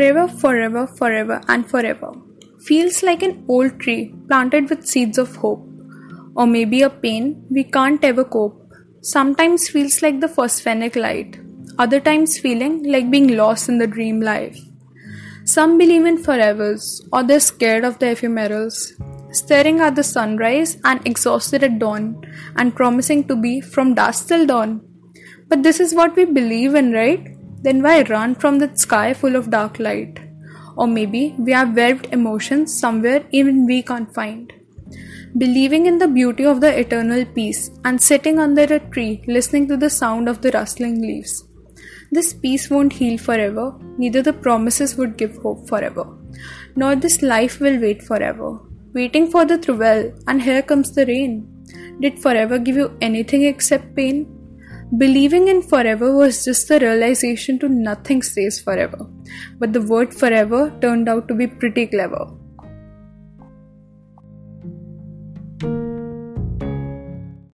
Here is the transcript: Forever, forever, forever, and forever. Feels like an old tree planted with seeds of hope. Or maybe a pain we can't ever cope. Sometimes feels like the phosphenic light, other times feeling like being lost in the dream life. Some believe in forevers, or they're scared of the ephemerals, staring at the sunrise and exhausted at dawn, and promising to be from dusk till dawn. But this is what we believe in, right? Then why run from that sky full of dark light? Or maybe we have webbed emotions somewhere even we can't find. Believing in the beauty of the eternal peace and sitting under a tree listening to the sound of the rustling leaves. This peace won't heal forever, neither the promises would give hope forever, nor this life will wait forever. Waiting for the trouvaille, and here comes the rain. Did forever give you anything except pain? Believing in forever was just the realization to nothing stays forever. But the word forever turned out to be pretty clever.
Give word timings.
Forever, 0.00 0.28
forever, 0.28 0.86
forever, 0.86 1.42
and 1.46 1.68
forever. 1.68 2.10
Feels 2.66 3.02
like 3.02 3.22
an 3.22 3.44
old 3.48 3.78
tree 3.80 4.14
planted 4.28 4.70
with 4.70 4.86
seeds 4.86 5.18
of 5.18 5.36
hope. 5.36 5.62
Or 6.34 6.46
maybe 6.46 6.80
a 6.80 6.88
pain 6.88 7.44
we 7.50 7.64
can't 7.64 8.02
ever 8.02 8.24
cope. 8.24 8.72
Sometimes 9.02 9.68
feels 9.68 10.00
like 10.00 10.20
the 10.20 10.26
phosphenic 10.26 10.96
light, 10.96 11.38
other 11.78 12.00
times 12.00 12.38
feeling 12.38 12.82
like 12.90 13.10
being 13.10 13.36
lost 13.36 13.68
in 13.68 13.76
the 13.76 13.86
dream 13.86 14.22
life. 14.22 14.58
Some 15.44 15.76
believe 15.76 16.06
in 16.06 16.16
forevers, 16.16 17.06
or 17.12 17.22
they're 17.22 17.38
scared 17.38 17.84
of 17.84 17.98
the 17.98 18.06
ephemerals, 18.06 18.92
staring 19.32 19.80
at 19.80 19.96
the 19.96 20.02
sunrise 20.02 20.78
and 20.82 21.06
exhausted 21.06 21.62
at 21.62 21.78
dawn, 21.78 22.24
and 22.56 22.74
promising 22.74 23.28
to 23.28 23.36
be 23.36 23.60
from 23.60 23.92
dusk 23.92 24.28
till 24.28 24.46
dawn. 24.46 24.80
But 25.48 25.62
this 25.62 25.78
is 25.78 25.94
what 25.94 26.16
we 26.16 26.24
believe 26.24 26.74
in, 26.74 26.92
right? 26.92 27.36
Then 27.62 27.82
why 27.82 28.02
run 28.02 28.34
from 28.34 28.58
that 28.58 28.78
sky 28.78 29.12
full 29.14 29.36
of 29.36 29.50
dark 29.50 29.78
light? 29.78 30.18
Or 30.76 30.86
maybe 30.86 31.34
we 31.38 31.52
have 31.52 31.76
webbed 31.76 32.06
emotions 32.12 32.78
somewhere 32.78 33.24
even 33.32 33.66
we 33.66 33.82
can't 33.82 34.14
find. 34.14 34.52
Believing 35.36 35.86
in 35.86 35.98
the 35.98 36.08
beauty 36.08 36.44
of 36.44 36.60
the 36.60 36.78
eternal 36.78 37.24
peace 37.24 37.70
and 37.84 38.02
sitting 38.02 38.38
under 38.38 38.62
a 38.62 38.80
tree 38.80 39.22
listening 39.26 39.68
to 39.68 39.76
the 39.76 39.90
sound 39.90 40.28
of 40.28 40.40
the 40.40 40.50
rustling 40.52 41.00
leaves. 41.02 41.44
This 42.10 42.32
peace 42.32 42.68
won't 42.68 42.94
heal 42.94 43.18
forever, 43.18 43.78
neither 43.96 44.22
the 44.22 44.32
promises 44.32 44.96
would 44.96 45.16
give 45.16 45.36
hope 45.36 45.68
forever, 45.68 46.04
nor 46.74 46.96
this 46.96 47.22
life 47.22 47.60
will 47.60 47.80
wait 47.80 48.02
forever. 48.02 48.58
Waiting 48.92 49.30
for 49.30 49.44
the 49.44 49.56
trouvaille, 49.56 50.20
and 50.26 50.42
here 50.42 50.62
comes 50.62 50.92
the 50.92 51.06
rain. 51.06 51.46
Did 52.00 52.18
forever 52.18 52.58
give 52.58 52.74
you 52.74 52.96
anything 53.00 53.44
except 53.44 53.94
pain? 53.94 54.39
Believing 54.98 55.46
in 55.46 55.62
forever 55.62 56.16
was 56.16 56.44
just 56.44 56.66
the 56.66 56.80
realization 56.80 57.60
to 57.60 57.68
nothing 57.68 58.22
stays 58.22 58.60
forever. 58.60 59.06
But 59.58 59.72
the 59.72 59.82
word 59.82 60.12
forever 60.12 60.76
turned 60.80 61.08
out 61.08 61.28
to 61.28 61.34
be 61.34 61.46
pretty 61.46 61.86
clever. 61.86 62.26